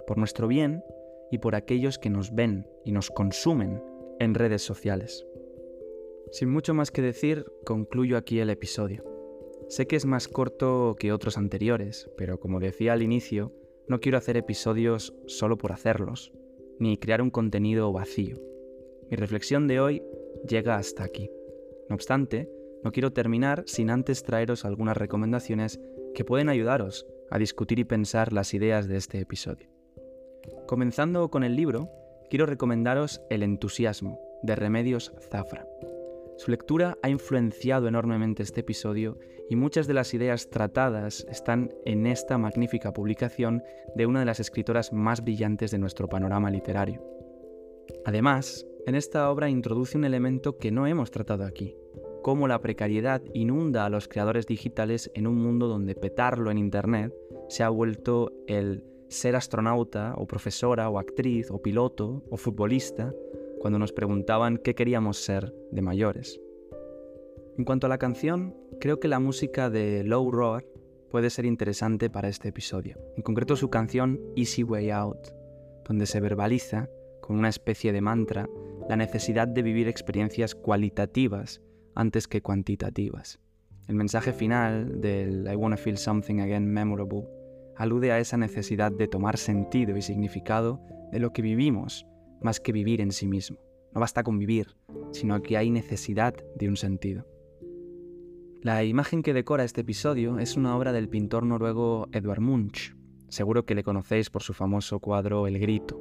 por 0.06 0.18
nuestro 0.18 0.48
bien 0.48 0.84
y 1.32 1.38
por 1.38 1.56
aquellos 1.56 1.98
que 1.98 2.10
nos 2.10 2.34
ven 2.34 2.68
y 2.84 2.92
nos 2.92 3.10
consumen 3.10 3.82
en 4.20 4.34
redes 4.34 4.62
sociales. 4.62 5.26
Sin 6.32 6.50
mucho 6.50 6.74
más 6.74 6.92
que 6.92 7.02
decir, 7.02 7.46
concluyo 7.66 8.18
aquí 8.18 8.40
el 8.40 8.50
episodio. 8.50 9.04
Sé 9.68 9.88
que 9.88 9.96
es 9.96 10.06
más 10.06 10.28
corto 10.28 10.96
que 11.00 11.12
otros 11.12 11.38
anteriores, 11.38 12.10
pero 12.18 12.40
como 12.40 12.60
decía 12.60 12.94
al 12.94 13.02
inicio, 13.02 13.54
no 13.90 14.00
quiero 14.00 14.18
hacer 14.18 14.38
episodios 14.38 15.14
solo 15.26 15.58
por 15.58 15.74
hacerlos, 15.74 16.32
ni 16.80 16.98
crear 16.98 17.22
un 17.22 17.32
contenido 17.32 17.92
vacío. 17.92 18.38
Mi 19.10 19.18
reflexión 19.18 19.68
de 19.68 19.80
hoy 19.80 20.04
llega 20.48 20.78
hasta 20.78 21.04
aquí. 21.04 21.30
No 21.90 21.96
obstante, 21.96 22.50
no 22.84 22.92
quiero 22.92 23.12
terminar 23.12 23.64
sin 23.66 23.90
antes 23.90 24.24
traeros 24.24 24.64
algunas 24.64 24.96
recomendaciones 24.96 25.82
que 26.14 26.24
pueden 26.24 26.50
ayudaros 26.50 27.08
a 27.32 27.40
discutir 27.40 27.80
y 27.80 27.84
pensar 27.84 28.32
las 28.32 28.54
ideas 28.54 28.88
de 28.88 28.98
este 28.98 29.20
episodio. 29.20 29.68
Comenzando 30.68 31.30
con 31.30 31.44
el 31.44 31.56
libro, 31.56 31.90
quiero 32.30 32.46
recomendaros 32.46 33.22
El 33.30 33.44
entusiasmo, 33.44 34.20
de 34.44 34.56
Remedios 34.56 35.14
Zafra. 35.30 35.69
Su 36.40 36.52
lectura 36.52 36.98
ha 37.04 37.10
influenciado 37.10 37.90
enormemente 37.90 38.44
este 38.44 38.62
episodio 38.62 39.20
y 39.50 39.58
muchas 39.58 39.88
de 39.88 39.94
las 39.94 40.14
ideas 40.14 40.50
tratadas 40.50 41.28
están 41.30 41.74
en 41.84 42.08
esta 42.08 42.38
magnífica 42.38 42.94
publicación 42.94 43.62
de 43.94 44.06
una 44.06 44.22
de 44.22 44.26
las 44.26 44.40
escritoras 44.40 44.94
más 44.94 45.22
brillantes 45.22 45.70
de 45.70 45.80
nuestro 45.80 46.08
panorama 46.08 46.50
literario. 46.50 47.04
Además, 48.06 48.66
en 48.88 48.96
esta 48.96 49.30
obra 49.30 49.50
introduce 49.50 49.98
un 49.98 50.06
elemento 50.06 50.58
que 50.58 50.72
no 50.72 50.88
hemos 50.88 51.12
tratado 51.12 51.44
aquí, 51.44 51.76
cómo 52.24 52.48
la 52.48 52.62
precariedad 52.62 53.22
inunda 53.34 53.86
a 53.86 53.90
los 53.90 54.08
creadores 54.08 54.48
digitales 54.48 55.12
en 55.16 55.28
un 55.28 55.36
mundo 55.36 55.68
donde 55.68 55.94
petarlo 55.94 56.52
en 56.52 56.58
Internet 56.58 57.14
se 57.50 57.64
ha 57.64 57.70
vuelto 57.70 58.32
el 58.48 58.86
ser 59.10 59.36
astronauta 59.36 60.14
o 60.16 60.26
profesora 60.26 60.90
o 60.90 61.00
actriz 61.00 61.52
o 61.52 61.62
piloto 61.62 62.24
o 62.30 62.38
futbolista 62.38 63.14
cuando 63.60 63.80
nos 63.80 63.92
preguntaban 63.92 64.58
qué 64.58 64.74
queríamos 64.74 65.18
ser 65.18 65.54
de 65.72 65.82
mayores. 65.82 66.40
En 67.58 67.66
cuanto 67.66 67.88
a 67.88 67.90
la 67.90 67.98
canción, 67.98 68.56
creo 68.80 69.00
que 69.00 69.08
la 69.10 69.20
música 69.20 69.70
de 69.70 70.04
Low 70.04 70.32
Roar 70.32 70.66
puede 71.12 71.30
ser 71.30 71.46
interesante 71.46 72.10
para 72.10 72.30
este 72.30 72.50
episodio, 72.50 72.98
en 73.18 73.24
concreto 73.24 73.56
su 73.56 73.70
canción 73.70 74.20
Easy 74.36 74.64
Way 74.64 74.92
Out, 74.92 75.28
donde 75.86 76.06
se 76.06 76.22
verbaliza, 76.22 76.90
con 77.22 77.38
una 77.38 77.50
especie 77.50 77.92
de 77.92 78.02
mantra, 78.02 78.48
la 78.88 78.96
necesidad 78.96 79.48
de 79.48 79.62
vivir 79.62 79.88
experiencias 79.88 80.56
cualitativas 80.56 81.62
antes 81.96 82.28
que 82.28 82.42
cuantitativas. 82.42 83.40
El 83.88 83.96
mensaje 83.96 84.34
final 84.34 85.02
del 85.02 85.48
I 85.52 85.56
Wanna 85.56 85.78
Feel 85.78 85.98
Something 85.98 86.40
Again 86.40 86.66
Memorable 86.66 87.28
alude 87.76 88.12
a 88.12 88.20
esa 88.20 88.38
necesidad 88.38 88.92
de 88.92 89.08
tomar 89.08 89.38
sentido 89.38 89.98
y 89.98 90.02
significado 90.02 90.80
de 91.12 91.20
lo 91.20 91.34
que 91.34 91.42
vivimos 91.42 92.06
más 92.42 92.60
que 92.60 92.72
vivir 92.72 93.02
en 93.02 93.12
sí 93.12 93.28
mismo. 93.28 93.58
No 93.94 94.02
basta 94.02 94.24
con 94.24 94.38
vivir, 94.38 94.76
sino 95.12 95.42
que 95.42 95.58
hay 95.58 95.70
necesidad 95.70 96.36
de 96.56 96.70
un 96.70 96.78
sentido. 96.78 97.26
La 98.62 98.84
imagen 98.84 99.24
que 99.24 99.34
decora 99.34 99.64
este 99.64 99.82
episodio 99.82 100.38
es 100.38 100.58
una 100.58 100.76
obra 100.76 100.92
del 100.92 101.08
pintor 101.08 101.46
noruego 101.46 102.08
Edvard 102.12 102.42
Munch. 102.42 102.96
Seguro 103.30 103.66
que 103.66 103.76
le 103.76 103.84
conocéis 103.84 104.30
por 104.30 104.44
su 104.44 104.54
famoso 104.54 105.00
cuadro 105.00 105.48
El 105.48 105.60
Grito. 105.60 106.00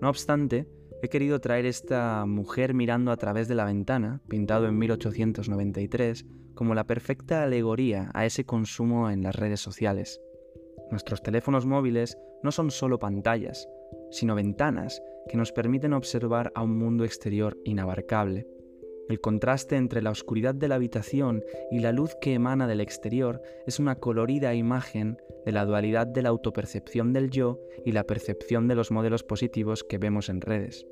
No 0.00 0.08
obstante, 0.08 0.68
he 1.02 1.08
querido 1.08 1.40
traer 1.40 1.66
esta 1.66 2.24
mujer 2.26 2.74
mirando 2.74 3.10
a 3.10 3.16
través 3.16 3.48
de 3.48 3.54
la 3.54 3.64
ventana, 3.64 4.20
pintado 4.28 4.68
en 4.68 4.78
1893, 4.78 6.26
como 6.54 6.74
la 6.74 6.84
perfecta 6.84 7.42
alegoría 7.42 8.10
a 8.14 8.24
ese 8.24 8.44
consumo 8.44 9.10
en 9.10 9.22
las 9.22 9.34
redes 9.34 9.60
sociales. 9.60 10.20
Nuestros 10.90 11.22
teléfonos 11.22 11.66
móviles 11.66 12.16
no 12.42 12.52
son 12.52 12.70
solo 12.70 12.98
pantallas, 12.98 13.68
sino 14.10 14.34
ventanas 14.34 15.02
que 15.28 15.36
nos 15.36 15.52
permiten 15.52 15.92
observar 15.92 16.52
a 16.54 16.62
un 16.62 16.76
mundo 16.76 17.04
exterior 17.04 17.58
inabarcable. 17.64 18.46
El 19.08 19.20
contraste 19.20 19.76
entre 19.76 20.02
la 20.02 20.10
oscuridad 20.10 20.54
de 20.54 20.66
la 20.66 20.74
habitación 20.74 21.44
y 21.70 21.78
la 21.78 21.92
luz 21.92 22.16
que 22.20 22.34
emana 22.34 22.66
del 22.66 22.80
exterior 22.80 23.40
es 23.66 23.78
una 23.78 23.96
colorida 23.96 24.54
imagen 24.54 25.16
de 25.44 25.52
la 25.52 25.64
dualidad 25.64 26.08
de 26.08 26.22
la 26.22 26.30
autopercepción 26.30 27.12
del 27.12 27.30
yo 27.30 27.60
y 27.84 27.92
la 27.92 28.04
percepción 28.04 28.66
de 28.66 28.74
los 28.74 28.90
modelos 28.90 29.22
positivos 29.22 29.84
que 29.84 29.98
vemos 29.98 30.28
en 30.28 30.40
redes. 30.40 30.86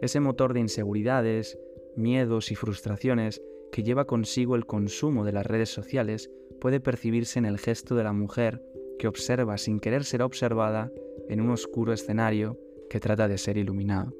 Ese 0.00 0.18
motor 0.18 0.54
de 0.54 0.60
inseguridades, 0.60 1.56
miedos 1.94 2.50
y 2.50 2.56
frustraciones 2.56 3.40
que 3.70 3.84
lleva 3.84 4.06
consigo 4.06 4.56
el 4.56 4.66
consumo 4.66 5.24
de 5.24 5.32
las 5.32 5.46
redes 5.46 5.68
sociales 5.68 6.30
puede 6.60 6.80
percibirse 6.80 7.38
en 7.38 7.44
el 7.44 7.58
gesto 7.58 7.94
de 7.94 8.04
la 8.04 8.12
mujer 8.12 8.60
que 8.98 9.06
observa 9.06 9.56
sin 9.56 9.78
querer 9.78 10.04
ser 10.04 10.22
observada 10.22 10.90
en 11.28 11.40
un 11.40 11.50
oscuro 11.50 11.92
escenario 11.92 12.58
que 12.88 13.00
trata 13.00 13.28
de 13.28 13.38
ser 13.38 13.56
iluminado. 13.56 14.14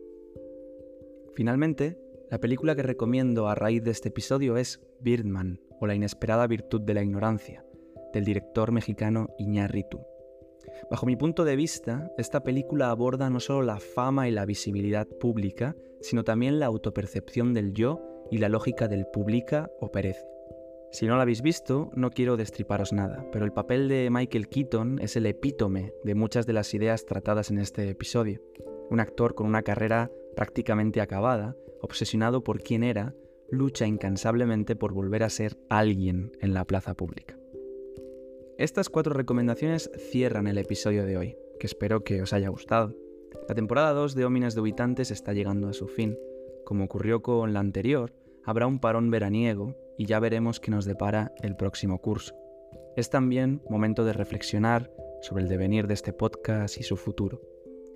Finalmente, 1.35 1.99
la 2.31 2.39
película 2.39 2.75
que 2.75 2.83
recomiendo 2.83 3.49
a 3.49 3.55
raíz 3.55 3.83
de 3.85 3.91
este 3.91 4.09
episodio 4.09 4.57
es 4.57 4.81
Birdman 5.01 5.61
o 5.81 5.87
La 5.87 5.95
inesperada 5.95 6.47
virtud 6.47 6.81
de 6.81 6.95
la 6.95 7.03
ignorancia, 7.03 7.65
del 8.13 8.25
director 8.25 8.73
mexicano 8.73 9.29
Iñárritu. 9.39 10.01
Bajo 10.91 11.07
mi 11.07 11.17
punto 11.17 11.45
de 11.45 11.57
vista, 11.57 12.11
esta 12.19 12.43
película 12.43 12.91
aborda 12.91 13.31
no 13.31 13.41
solo 13.41 13.63
la 13.63 13.79
fama 13.79 14.29
y 14.29 14.33
la 14.33 14.45
visibilidad 14.45 15.07
pública, 15.07 15.77
sino 16.01 16.25
también 16.25 16.59
la 16.59 16.67
autopercepción 16.67 17.55
del 17.55 17.73
yo 17.73 18.01
y 18.31 18.39
la 18.39 18.49
lógica 18.49 18.89
del 18.89 19.07
publica 19.07 19.71
o 19.81 19.91
perece. 19.91 20.36
Si 20.97 21.07
no 21.07 21.17
la 21.17 21.25
habéis 21.25 21.43
visto, 21.43 21.91
no 21.95 22.11
quiero 22.11 22.39
destriparos 22.39 22.95
nada, 22.95 23.23
pero 23.31 23.45
el 23.45 23.53
papel 23.53 23.87
de 23.87 24.09
Michael 24.11 24.49
Keaton 24.49 24.99
es 24.99 25.15
el 25.17 25.27
epítome 25.27 25.93
de 26.05 26.15
muchas 26.15 26.47
de 26.47 26.55
las 26.55 26.73
ideas 26.73 27.05
tratadas 27.05 27.51
en 27.51 27.59
este 27.59 27.91
episodio. 27.91 28.41
Un 28.89 29.01
actor 29.01 29.35
con 29.35 29.47
una 29.47 29.61
carrera 29.61 30.11
prácticamente 30.37 31.03
acabada, 31.03 31.55
obsesionado 31.83 32.43
por 32.43 32.63
quién 32.63 32.83
era, 32.83 33.15
lucha 33.51 33.87
incansablemente 33.87 34.75
por 34.75 34.95
volver 34.95 35.23
a 35.23 35.29
ser 35.29 35.59
alguien 35.69 36.33
en 36.41 36.55
la 36.55 36.65
plaza 36.65 36.95
pública. 36.95 37.39
Estas 38.57 38.89
cuatro 38.89 39.13
recomendaciones 39.13 39.91
cierran 39.99 40.47
el 40.47 40.57
episodio 40.57 41.05
de 41.05 41.19
hoy, 41.19 41.37
que 41.61 41.67
espero 41.67 42.05
que 42.05 42.23
os 42.23 42.33
haya 42.33 42.49
gustado. 42.49 42.95
La 43.51 43.55
temporada 43.55 43.93
2 43.93 44.15
de 44.15 44.25
Óminas 44.25 44.55
de 44.55 44.63
Habitantes 44.63 45.11
está 45.11 45.35
llegando 45.35 45.69
a 45.69 45.75
su 45.75 45.89
fin. 45.89 46.19
Como 46.65 46.85
ocurrió 46.85 47.21
con 47.21 47.53
la 47.53 47.61
anterior, 47.61 48.15
habrá 48.45 48.67
un 48.67 48.79
parón 48.79 49.11
veraniego 49.11 49.77
y 49.99 50.07
ya 50.07 50.21
veremos 50.21 50.61
qué 50.61 50.71
nos 50.71 50.85
depara 50.85 51.33
el 51.43 51.57
próximo 51.57 52.01
curso. 52.01 52.35
Es 52.97 53.11
también 53.11 53.63
momento 53.69 54.05
de 54.05 54.13
reflexionar 54.13 54.91
sobre 55.23 55.43
el 55.43 55.49
devenir 55.49 55.87
de 55.87 55.95
este 55.95 56.13
podcast 56.13 56.79
y 56.79 56.83
su 56.83 56.97
futuro. 56.97 57.41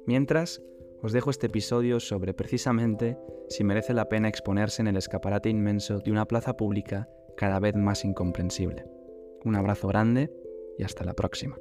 Mientras, 0.07 0.63
os 1.03 1.13
dejo 1.13 1.31
este 1.31 1.47
episodio 1.47 2.01
sobre 2.01 2.35
precisamente 2.35 3.19
si 3.49 3.65
merece 3.65 3.95
la 3.95 4.09
pena 4.09 4.29
exponerse 4.29 4.83
en 4.83 4.89
el 4.89 4.97
escaparate 4.97 5.49
inmenso 5.49 5.99
de 5.99 6.11
una 6.11 6.27
plaza 6.27 6.57
pública 6.57 7.09
cada 7.37 7.59
vez 7.59 7.75
más 7.75 8.05
incomprensible. 8.05 8.85
Un 9.45 9.57
abrazo 9.57 9.89
grande 9.89 10.31
y 10.79 10.83
hasta 10.83 11.05
la 11.05 11.15
próxima. 11.15 11.57